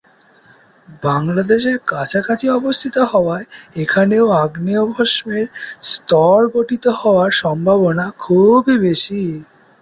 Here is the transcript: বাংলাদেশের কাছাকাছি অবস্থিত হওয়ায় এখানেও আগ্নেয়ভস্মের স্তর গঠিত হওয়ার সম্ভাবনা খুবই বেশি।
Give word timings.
বাংলাদেশের 1.03 1.77
কাছাকাছি 1.87 2.45
অবস্থিত 2.51 2.95
হওয়ায় 3.11 3.45
এখানেও 3.75 4.25
আগ্নেয়ভস্মের 4.43 5.45
স্তর 5.85 6.39
গঠিত 6.55 6.85
হওয়ার 6.99 7.31
সম্ভাবনা 7.41 8.05
খুবই 8.19 8.75
বেশি। 8.85 9.21